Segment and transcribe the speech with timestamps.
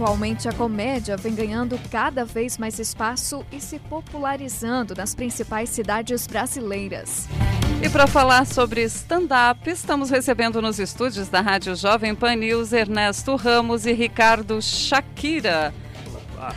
[0.00, 6.26] Atualmente, a comédia vem ganhando cada vez mais espaço e se popularizando nas principais cidades
[6.26, 7.28] brasileiras.
[7.84, 13.36] E para falar sobre stand-up, estamos recebendo nos estúdios da Rádio Jovem Pan News Ernesto
[13.36, 15.74] Ramos e Ricardo Shakira.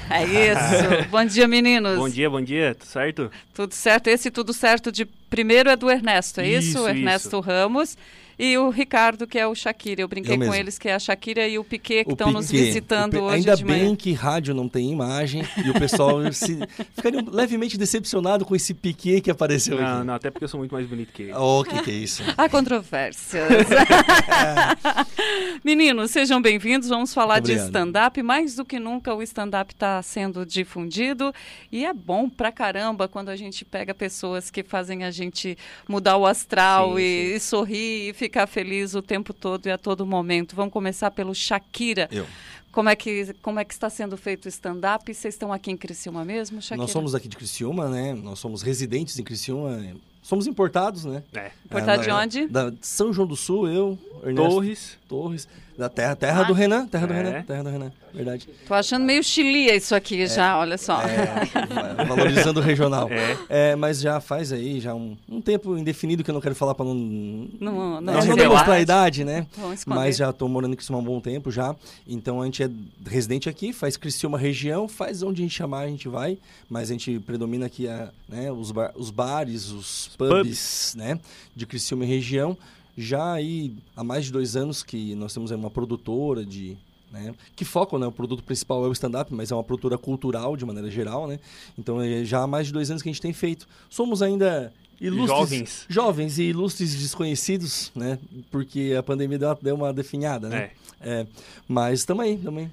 [0.10, 0.24] É
[1.04, 1.10] isso.
[1.12, 1.98] bom dia, meninos.
[1.98, 2.74] Bom dia, bom dia.
[2.76, 3.32] Tudo certo?
[3.54, 4.08] Tudo certo.
[4.08, 6.78] Esse tudo certo de primeiro é do Ernesto, é isso?
[6.78, 7.40] Isso, Ernesto isso.
[7.42, 7.98] Ramos.
[8.38, 10.02] E o Ricardo, que é o Shakira.
[10.02, 10.56] Eu brinquei Eu com mesmo.
[10.56, 13.56] eles, que é a Shakira e o Piquet, que estão nos visitando Pe- hoje Ainda
[13.56, 13.96] de bem manhã.
[13.96, 16.58] que rádio não tem imagem e o pessoal se
[16.96, 20.08] ficaria levemente decepcionado com esse Piquet que apareceu Não, aqui.
[20.08, 21.34] não, até porque eu sou muito mais bonito que ele.
[21.34, 22.24] Oh, que que é isso?
[22.38, 23.44] Há controvérsias.
[25.64, 26.90] Meninos, sejam bem-vindos.
[26.90, 27.66] Vamos falar de Obrigado.
[27.68, 28.24] stand-up.
[28.24, 31.34] Mais do que nunca, o stand-up está sendo difundido
[31.72, 36.18] e é bom pra caramba quando a gente pega pessoas que fazem a gente mudar
[36.18, 40.06] o astral Sim, e, e sorrir e ficar feliz o tempo todo e a todo
[40.06, 40.56] momento.
[40.56, 42.08] Vamos começar pelo Shakira.
[42.10, 42.26] Eu.
[42.72, 45.14] Como é que, como é que está sendo feito o stand-up?
[45.14, 46.78] Vocês estão aqui em Criciúma mesmo, Shakira?
[46.78, 48.14] Nós somos aqui de Criciúma, né?
[48.14, 49.78] Nós somos residentes em Criciúma.
[50.24, 51.22] Somos importados, né?
[51.36, 51.52] É.
[51.66, 52.48] Importado Ah, de onde?
[52.48, 54.98] Da São João do Sul, eu, Ernesto Torres.
[55.08, 56.44] Torres, da terra, terra Ah.
[56.46, 57.18] do Renan, terra do É.
[57.22, 58.48] Renan, terra do Renan, verdade.
[58.68, 61.02] Tô achando meio chilia isso aqui já, olha só.
[61.02, 63.10] É, valorizando o regional.
[63.12, 63.72] É.
[63.72, 66.74] É, mas já faz aí já um, um tempo indefinido que eu não quero falar
[66.76, 69.46] para não Não, não, não, não demonstrar a idade, né?
[69.86, 71.76] Mas já estou morando em Criciúma há um bom tempo já.
[72.08, 72.70] Então a gente é
[73.10, 76.38] residente aqui, faz Criciúma região, faz onde a gente chamar, a gente vai.
[76.70, 81.20] Mas a gente predomina aqui a, né, os, bar- os bares, os pubs, né?
[81.56, 82.58] De Criciúma e região.
[82.98, 86.78] Já aí há mais de dois anos que nós temos uma produtora de.
[87.12, 88.08] Né, que foca, né?
[88.08, 91.40] O produto principal é o stand-up, mas é uma produtora cultural de maneira geral, né?
[91.78, 93.68] Então é já há mais de dois anos que a gente tem feito.
[93.88, 95.86] Somos ainda ilustres, Jovens.
[95.90, 98.18] jovens e ilustres desconhecidos, né?
[98.52, 100.72] Porque a pandemia deu uma, deu uma definhada, né?
[101.02, 101.26] É,
[101.68, 102.72] mas estamos aí, também.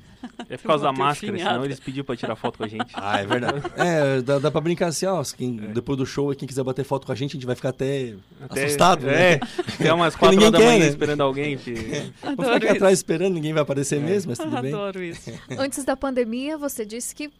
[0.51, 1.55] É por causa da máscara, definhada.
[1.55, 2.85] senão eles pediram pra tirar foto com a gente.
[2.95, 3.63] Ah, é verdade.
[3.77, 5.23] é, dá, dá pra brincar assim, ó.
[5.37, 7.71] Quem, Depois do show, quem quiser bater foto com a gente, a gente vai ficar
[7.71, 9.41] até, Até- assustado, É, né?
[9.75, 10.87] até umas Porque 4 ninguém horas da quer, manhã né?
[10.89, 11.57] esperando alguém.
[11.57, 11.73] Que...
[11.75, 14.73] Vamos ficar Adoro aqui atrás esperando, ninguém vai aparecer mesmo, mas tudo bem.
[14.75, 15.33] Adoro isso.
[15.59, 17.31] Antes da pandemia, você disse que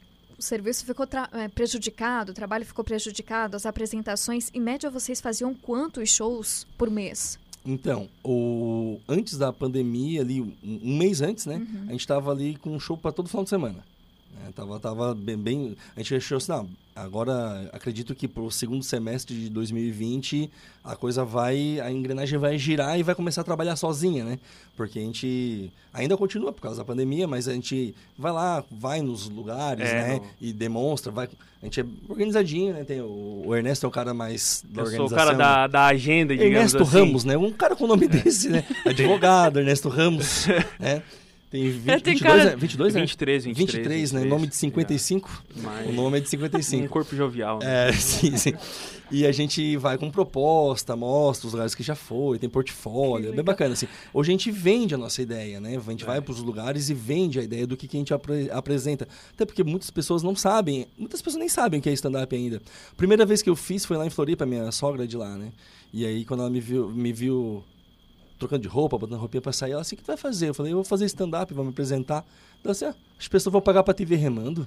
[0.41, 4.51] o serviço ficou eh, prejudicado, o trabalho ficou prejudicado, as apresentações.
[4.55, 7.39] Em média, vocês faziam quantos shows por mês?
[7.65, 11.65] Então, o, antes da pandemia, ali, um, um mês antes, né?
[11.89, 13.85] A gente tava ali com um show para todo final de semana.
[14.35, 18.83] Né, tava, tava bem, bem- A gente achou assim, não, agora acredito que pro segundo
[18.83, 20.51] semestre de 2020
[20.85, 24.39] a coisa vai, a engrenagem vai girar e vai começar a trabalhar sozinha, né?
[24.77, 29.03] Porque a gente ainda continua por causa da pandemia, mas a gente vai lá, vai
[29.03, 30.15] nos lugares, É, né?
[30.17, 31.29] no- E demonstra, vai.
[31.63, 32.85] A gente é organizadinho, né?
[32.85, 35.19] Tem o, o Ernesto é o cara mais da Eu sou o organização.
[35.27, 36.93] cara da, da agenda, digamos Ernesto assim.
[36.93, 37.37] Ramos, né?
[37.37, 38.65] Um cara com o nome desse, né?
[38.87, 40.47] Advogado, Ernesto Ramos,
[40.81, 41.03] né?
[41.51, 42.57] Tem, 20, É, tem 22, cara- né?
[42.57, 43.01] 22, né?
[43.01, 44.25] 23, 23, 23, né?
[44.25, 45.43] Nome de 55.
[45.57, 46.89] Mas- O nome é de Um 55.
[46.89, 47.59] corpo jovial.
[47.59, 47.89] né?
[47.89, 48.53] É, sim, sim.
[49.11, 53.33] E a gente vai com proposta, mostra os lugares que já foi, tem portfólio, é
[53.33, 53.89] bem bacana, assim.
[54.15, 55.77] Hoje a gente vende a nossa ideia, né?
[55.85, 58.15] A gente vai para os lugares e vende a ideia do que, que a gente
[58.15, 59.09] apre- apresenta.
[59.35, 62.63] Até porque muitas pessoas não sabem, muitas pessoas nem sabem o que é stand-up ainda.
[62.97, 65.49] Primeira vez que eu fiz foi lá em Floripa, minha sogra é de lá, né?
[65.93, 67.65] E aí quando ela me viu, me viu
[68.41, 70.49] trocando de roupa, botando roupinha pra sair, ela assim, o que tu vai fazer?
[70.49, 72.25] Eu falei, eu vou fazer stand-up, vou me apresentar.
[72.65, 74.67] Ela assim, ah, as pessoas vão pagar pra te ver remando.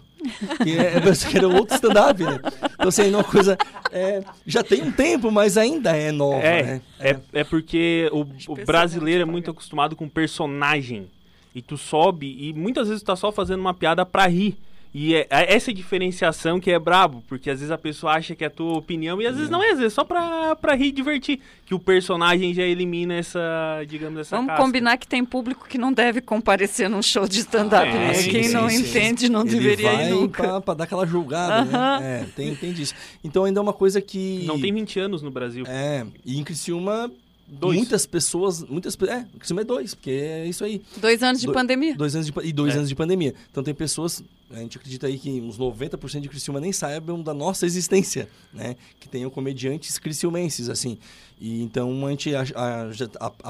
[0.66, 2.39] E é, pensei que era outro stand-up, né?
[2.73, 3.57] Então, assim, é uma coisa.
[3.91, 6.81] é, já tem um tempo, mas ainda é nova, É, né?
[7.00, 8.22] é, é porque o,
[8.53, 11.09] o brasileiro é muito acostumado com personagem.
[11.55, 14.57] E tu sobe e muitas vezes tu tá só fazendo uma piada pra rir.
[14.96, 18.44] E é, é essa diferenciação que é brabo, porque às vezes a pessoa acha que
[18.44, 20.76] é a tua opinião e às vezes não é, às vezes é só pra, pra
[20.76, 21.40] rir e divertir.
[21.66, 23.40] Que o personagem já elimina essa,
[23.88, 24.64] digamos, essa Vamos casca.
[24.64, 28.14] combinar que tem público que não deve comparecer num show de stand-up, Ah, né?
[28.14, 28.82] sim, Quem sim, não sim.
[28.82, 30.44] entende não Ele deveria vai ir nunca.
[30.44, 32.00] Pra, pra dar aquela julgada, Aham.
[32.00, 32.22] né?
[32.22, 32.94] É, tem, tem disso.
[33.24, 34.44] Então ainda é uma coisa que.
[34.46, 35.66] Não tem 20 anos no Brasil.
[35.68, 37.09] É, e em Criciúma,
[37.48, 37.78] Dois.
[37.78, 38.64] muitas pessoas.
[38.64, 40.81] Muitas, é, Criciúma é dois, porque é isso aí.
[40.98, 41.96] Dois anos de Do- pandemia.
[41.96, 42.78] Dois anos de, e dois É.
[42.78, 43.34] anos de pandemia.
[43.52, 47.34] Então tem pessoas, a gente acredita aí que uns 90% de Criciúma nem saibam da
[47.34, 48.76] nossa existência, né?
[49.00, 50.97] Que tenham comediantes criciumenses, assim.
[51.40, 52.90] E então a gente, a, a-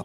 [0.00, 0.04] a-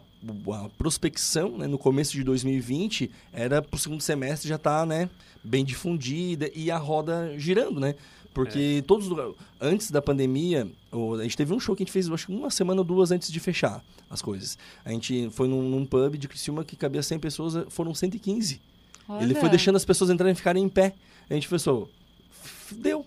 [0.54, 5.08] a prospecção, né, no começo de 2020, era pro segundo semestre já tá, né,
[5.42, 7.94] bem difundida e a roda girando, né?
[8.32, 10.68] Porque todos os lugares, antes da pandemia,
[11.18, 13.10] a gente teve um show que a gente fez, acho que uma semana ou duas
[13.10, 14.56] antes de fechar as coisas.
[14.84, 18.60] A gente foi num, num pub de Criciúma que cabia 100 pessoas, foram 115.
[19.20, 19.50] Ele foi Olha.
[19.50, 20.94] deixando as pessoas entrarem e ficarem em pé.
[21.28, 21.90] A gente pensou,
[22.42, 23.06] "F- deu, deu.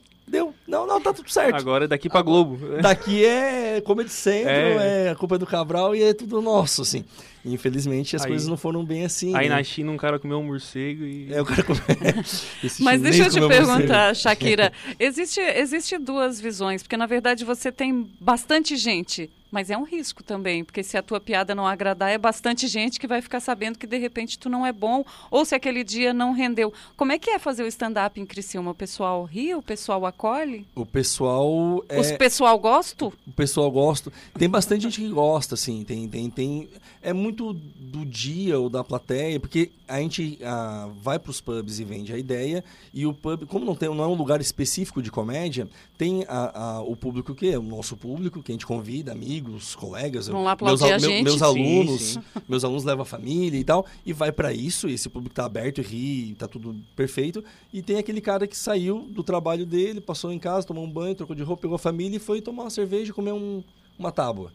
[0.73, 1.55] Não, não, tá tudo certo.
[1.55, 2.57] Agora é daqui pra Globo.
[2.81, 5.05] Daqui é Comedy Central, É.
[5.05, 5.09] é.
[5.11, 7.05] a culpa é do Cabral e é tudo nosso, assim.
[7.45, 9.35] Infelizmente as Aí- coisas não foram bem assim.
[9.35, 9.55] Aí né?
[9.55, 11.31] na China um cara comeu um morcego e.
[11.31, 11.79] É, o cara come...
[12.63, 13.67] Esse Mas deixa eu te comeu morcego.
[13.77, 19.77] perguntar, Shakira, existe, existe duas visões, porque na verdade você tem bastante gente, mas é
[19.77, 23.21] um risco também, porque se a tua piada não agradar, é bastante gente que vai
[23.21, 26.73] ficar sabendo que de repente tu não é bom, ou se aquele dia não rendeu.
[26.97, 28.71] Como é que é fazer o stand-up em Criciúma?
[28.71, 30.65] O pessoal ri, o pessoal acolhe?
[30.75, 31.99] O pessoal é...
[31.99, 33.05] Os pessoal gosta?
[33.05, 34.11] o pessoal gosta.
[34.37, 35.83] Tem bastante gente que gosta, assim.
[35.83, 36.67] Tem, tem, tem.
[37.01, 41.79] É muito do dia ou da plateia, porque a gente ah, vai para os pubs
[41.79, 42.63] e vende a ideia.
[42.93, 45.67] E o pub, como não, tem, não é um lugar específico de comédia,
[45.97, 49.42] tem a, a- o público que é o nosso público, que a gente convida, amigos,
[49.75, 50.27] colegas.
[50.27, 51.23] Vão lá meus, a gente.
[51.23, 52.19] meus Sim, alunos, sim.
[52.47, 55.45] meus alunos levam a família e tal, e vai para isso, e esse público tá
[55.45, 57.43] aberto e ri, tá tudo perfeito.
[57.73, 61.15] E tem aquele cara que saiu do trabalho dele, passou em casa, tomou um banho,
[61.15, 63.63] trocou de roupa, pegou a família e foi tomar uma cerveja e comer um-
[63.97, 64.51] uma tábua.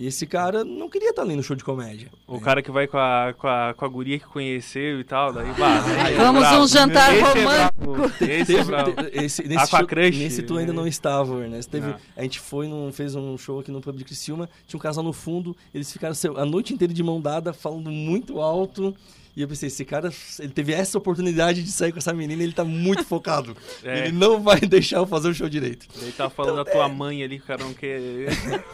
[0.00, 2.08] E esse cara não queria estar ali no show de comédia.
[2.26, 5.30] O cara que vai com a, com a, com a guria que conheceu e tal,
[5.30, 6.62] daí bah, aí é Vamos bravo.
[6.62, 7.92] um jantar Esse é romântico.
[7.92, 10.60] bravo, Esse é Teve- esse, Ah, nesse, show- crush, nesse tu né?
[10.60, 11.70] ainda não estava, Ernesto.
[11.70, 11.96] Teve, Não.
[12.16, 15.04] a gente foi, num, fez um show aqui no Pub de Criciúma, tinha um casal
[15.04, 18.96] no fundo, eles ficaram a noite inteira de mão dada, falando muito alto.
[19.36, 22.52] E eu pensei, esse cara, ele teve essa oportunidade de sair com essa menina, ele
[22.52, 23.56] tá muito focado.
[23.82, 24.00] É.
[24.08, 25.86] Ele não vai deixar eu fazer o show direito.
[26.02, 28.00] Ele tá falando da tua mãe ali, o cara não quer.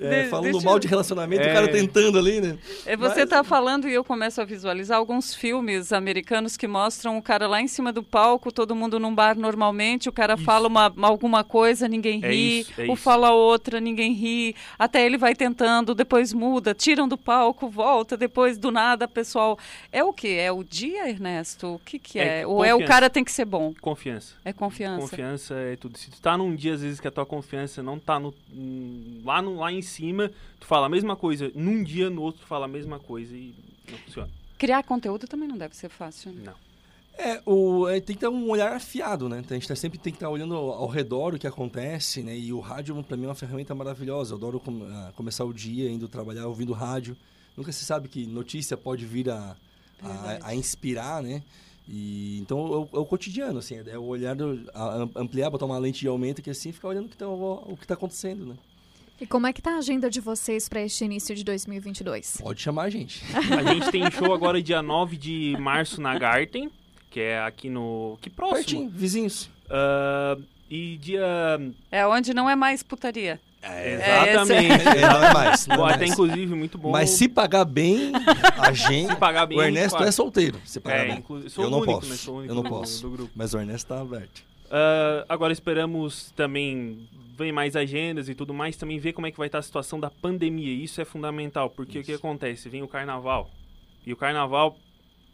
[0.00, 1.50] É, De- falando deixa mal de relacionamento, É.
[1.50, 2.58] o cara tentando ali, né?
[2.84, 7.16] É, você Mas- está falando e eu começo a visualizar alguns filmes americanos que mostram
[7.18, 10.44] o cara lá em cima do palco, todo mundo num bar normalmente, o cara Isso.
[10.44, 13.02] fala uma, uma- alguma coisa, ninguém É ri, isso, é ou isso.
[13.02, 18.58] fala outra, ninguém ri, até ele vai tentando, depois muda, tiram do palco, volta, depois
[18.58, 19.58] do nada, pessoal.
[19.92, 20.28] É o que?
[20.38, 21.74] É o dia, Ernesto?
[21.74, 22.40] O que, que é?
[22.40, 23.72] É ou é o cara tem que ser bom?
[23.80, 24.34] Confiança.
[24.44, 25.00] É confiança.
[25.00, 25.96] Confiança é tudo.
[25.98, 29.20] Se tu tá num dia, às vezes, que a tua confiança não tá no, hum,
[29.24, 31.50] lá, no, lá em cima, tu fala a mesma coisa.
[31.54, 33.54] Num dia, no outro, tu fala a mesma coisa e
[33.90, 34.28] não funciona.
[34.58, 36.32] Criar conteúdo também não deve ser fácil.
[36.32, 36.42] né?
[36.46, 36.72] Não.
[37.18, 39.44] É, o, é, tem que ter um olhar afiado, né?
[39.48, 42.36] A gente tá, sempre tem que estar olhando ao, ao redor o que acontece, né?
[42.36, 44.32] E o rádio, para mim, é uma ferramenta maravilhosa.
[44.32, 47.14] Eu adoro com- ah, começar o dia indo trabalhar ouvindo rádio.
[47.56, 49.56] Nunca se sabe que notícia pode vir a,
[50.02, 51.42] a, a inspirar, né?
[51.88, 53.82] E, então, é o, é o cotidiano, assim.
[53.86, 56.88] É o olhar, do- a- a- ampliar, botar uma lente de aumento que assim, ficar
[56.88, 58.54] olhando o que tá, o, o que tá acontecendo, né?
[59.20, 62.38] E como é que tá a agenda de vocês para este início de 2022?
[62.40, 63.22] Pode chamar a gente.
[63.34, 66.70] A gente tem show agora dia 9 de março na Garten,
[67.10, 68.18] que é aqui no.
[68.20, 68.56] Que próximo.
[68.64, 69.48] Pertinho, vizinhos.
[69.70, 70.36] Ah,
[70.70, 71.24] e dia.
[71.90, 73.40] É onde não é mais putaria.
[73.62, 74.88] Exatamente.
[74.88, 75.66] É, não é mais.
[75.66, 76.12] Não é até mais.
[76.12, 76.90] inclusive muito bom.
[76.90, 78.12] Mas se pagar bem,
[78.58, 79.10] a gente.
[79.12, 80.58] Se pagar bem, o Ernesto é solteiro.
[80.64, 81.18] Se pagar É, bem.
[81.18, 82.08] inclu- eu o não único, posso.
[82.10, 82.16] né?
[82.16, 83.02] Sou o único eu não do- posso.
[83.02, 83.32] do grupo.
[83.36, 84.42] Mas o Ernesto tá aberto.
[84.70, 89.38] Ah, agora esperamos também vem mais agendas e tudo mais, também ver como é que
[89.38, 90.72] vai estar a situação da pandemia.
[90.72, 92.68] Isso é fundamental, porque o que acontece?
[92.68, 93.48] Vem o carnaval.
[94.06, 94.76] E o carnaval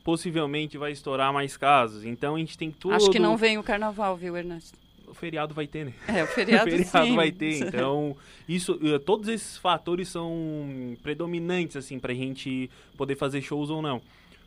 [0.04, 2.04] possivelmente vai estourar mais casos.
[2.04, 2.94] Então a gente tem tudo.
[2.94, 4.78] Acho que não vem o carnaval, viu, Ernesto?
[5.10, 5.92] O feriado vai ter, né?
[6.06, 7.16] É, o feriado, o feriado sim.
[7.16, 7.68] vai ter.
[7.68, 8.16] Então,
[8.48, 14.00] isso, eh, todos esses fatores são predominantes, assim, pra gente poder fazer shows ou não.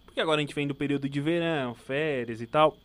[0.06, 2.78] Porque agora a gente vem do período de verão, férias e tal.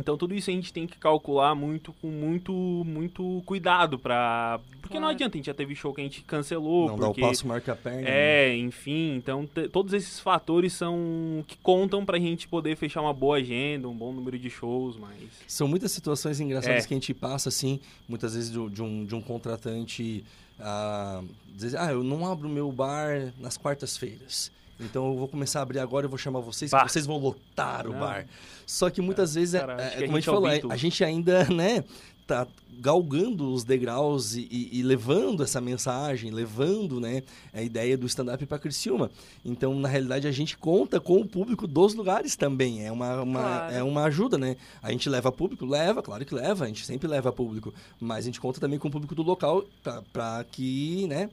[0.00, 4.58] Então, tudo isso a gente tem que calcular muito, com muito, muito cuidado pra...
[4.80, 5.14] Porque não Claro.
[5.14, 7.20] adianta, a gente já teve show que a gente cancelou, não dá o porque...
[7.20, 8.00] passo, marca a perna.
[8.00, 8.08] né?
[8.10, 13.36] É, enfim, então todos esses fatores são que contam pra gente poder fechar uma boa
[13.36, 15.14] agenda, um bom número de shows, mas
[15.46, 16.88] São muitas situações engraçadas É.
[16.88, 17.78] que a gente passa, assim,
[18.08, 20.24] muitas vezes do- de, um, de um contratante
[20.58, 21.22] ah,
[21.54, 24.50] dizer, ah, eu não abro meu bar nas quartas-feiras.
[24.80, 26.86] Então eu vou começar a abrir agora, eu vou chamar vocês, Bah.
[26.88, 28.00] vocês vão lotar o Não.
[28.00, 28.26] bar.
[28.66, 30.48] Só que muitas vezes, é, cara, acho é, que a como a gente gente falou,
[30.48, 31.84] é é- a gente ainda, né,
[32.26, 32.46] tá
[32.78, 37.22] galgando os degraus e, e- e levando essa mensagem, levando, né,
[37.52, 39.10] a ideia do stand-up para Criciúma.
[39.44, 42.86] Então, na realidade, a gente conta com o público dos lugares também.
[42.86, 43.74] É uma, uma- Claro.
[43.74, 44.56] é uma ajuda, né?
[44.80, 45.66] A gente leva público?
[45.66, 46.64] Leva, claro que leva.
[46.64, 47.74] A gente sempre leva público.
[48.00, 49.64] Mas a gente conta também com o público do local
[50.12, 51.28] para que, né?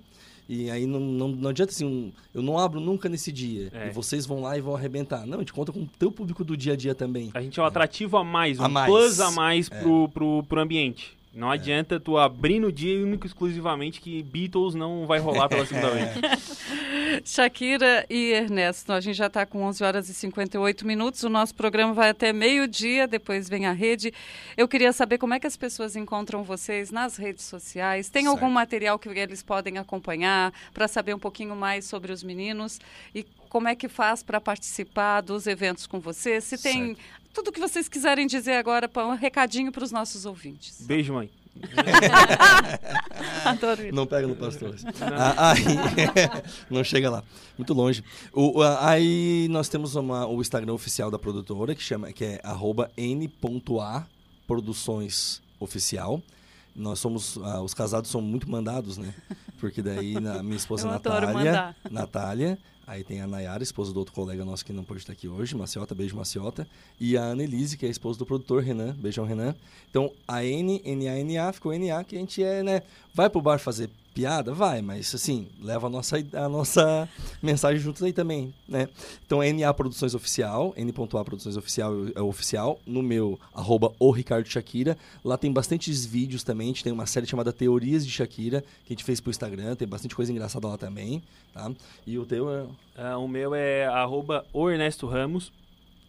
[0.49, 3.69] E aí não, não, não adianta assim, um- eu não abro nunca nesse dia.
[3.73, 3.87] É.
[3.87, 5.25] E vocês vão lá e vão arrebentar.
[5.27, 7.31] Não, a gente conta com o teu público do dia a dia também.
[7.33, 8.89] A gente é um atrativo a mais, um A mais.
[8.89, 9.81] plus a mais É.
[9.81, 11.17] pro, pro, pro ambiente.
[11.33, 15.65] Não adianta tu abrir no dia único e exclusivamente que Beatles não vai rolar pela
[15.67, 16.09] segunda vez.
[17.25, 21.23] Shakira e Ernesto, a gente já está com 11 horas e 58 minutos.
[21.23, 24.13] O nosso programa vai até meio-dia, depois vem a rede.
[24.55, 28.09] Eu queria saber como é que as pessoas encontram vocês nas redes sociais.
[28.09, 28.53] Tem algum Certo.
[28.53, 32.79] material que eles podem acompanhar para saber um pouquinho mais sobre os meninos
[33.13, 36.43] e como é que faz para participar dos eventos com vocês?
[36.43, 36.97] Se tem
[37.33, 40.81] tudo que vocês quiserem dizer agora, um recadinho para os nossos ouvintes.
[40.81, 41.29] Beijo, mãe.
[43.93, 44.83] Não pega no Pastores.
[45.01, 45.63] Ah, aí,
[46.69, 47.23] não chega lá.
[47.57, 48.03] Muito longe.
[48.33, 52.41] O, a- aí nós temos uma- o Instagram oficial da produtora, que, chama, que é
[52.43, 54.03] arroba n.a
[54.45, 56.21] produções oficial.
[56.75, 59.13] Nós somos, ah, os casados são muito mandados, né?
[59.59, 61.75] Porque daí na, minha esposa Natália.
[61.89, 65.27] Natália, aí tem a Nayara, esposa do outro colega nosso que não pode estar aqui
[65.27, 66.65] hoje, Maciota, beijo Maciota,
[66.97, 69.53] e a Annelise, que é a esposa do produtor Renan, beijão Renan.
[69.89, 72.81] Então, a N, N-A-N-A, ficou N-A, que a gente é, né?
[73.13, 74.51] Vai pro bar fazer piada?
[74.51, 77.07] Vai, mas assim, leva a nossa, a nossa
[77.41, 78.89] mensagem juntos aí também, né?
[79.23, 84.97] Então, NA Produções Oficial, N.A Produções Oficial é oficial, no meu, arroba o Ricardo Shakira.
[85.23, 88.93] Lá tem bastantes vídeos também, a gente tem uma série chamada Teorias de Shakira, que
[88.93, 91.21] a gente fez pro Instagram, tem bastante coisa engraçada lá também,
[91.53, 91.71] tá?
[92.05, 92.65] E o teu é...
[92.97, 95.51] Ah, o meu é arroba o Ernesto Ramos.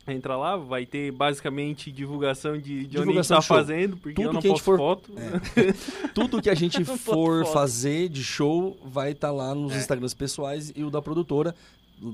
[0.09, 4.15] Entra lá, vai ter basicamente divulgação de, de onde a gente Divulgação tá fazendo, porque
[4.15, 5.13] Tudo eu não que a gente posto for- foto.
[5.17, 6.09] É.
[6.15, 9.79] Tudo que a gente for fazer de show vai estar lá nos É.
[9.79, 11.55] Instagrams pessoais e o da produtora.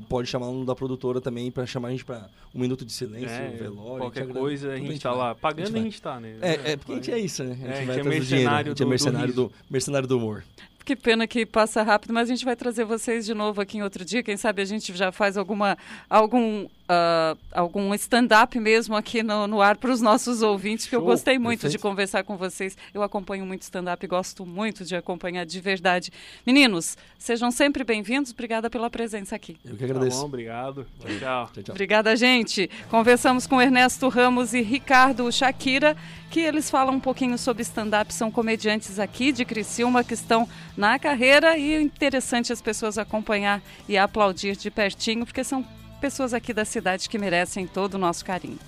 [0.08, 3.28] Pode chamar um da produtora também pra chamar a gente pra um minuto de silêncio,
[3.28, 3.98] É, velório.
[3.98, 5.18] qualquer a gente coisa a gente tá vai.
[5.18, 5.34] lá.
[5.34, 5.82] Pagando a vai.
[5.82, 6.36] gente tá, né?
[6.40, 7.50] É, é, porque a gente é isso, né?
[7.50, 9.26] A gente É, a gente vai é do mercenário A gente é do- do mercenário
[9.26, 9.42] riso.
[9.42, 10.42] do, mercenário do humor.
[10.86, 13.82] Que pena que passa rápido, mas a gente vai trazer vocês de novo aqui em
[13.82, 14.22] outro dia.
[14.22, 15.76] Quem sabe a gente já faz alguma,
[16.08, 21.02] algum, ah, algum stand-up mesmo aqui no, no ar para os nossos ouvintes, porque eu
[21.02, 21.82] gostei muito de perfeito.
[21.82, 22.76] conversar com vocês.
[22.92, 26.12] Eu acompanho muito stand-up e gosto muito de acompanhar de verdade.
[26.46, 28.32] Meninos, sejam sempre bem-vindos.
[28.32, 29.56] Obrigada pela presença aqui.
[29.64, 30.20] Eu que Tá agradeço.
[30.20, 30.86] bom, obrigado.
[31.00, 31.50] Tchau.
[31.54, 31.72] Tchau, tchau.
[31.74, 32.68] Obrigada, gente.
[32.90, 35.96] Conversamos com Ernesto Ramos e Ricardo Shakira,
[36.30, 38.12] que eles falam um pouquinho sobre stand-up.
[38.12, 43.62] São comediantes aqui de Criciúma que estão na carreira e é interessante as pessoas acompanhar
[43.88, 45.64] e aplaudir de pertinho, porque são
[46.04, 48.58] pessoas aqui da cidade que merecem todo o nosso carinho.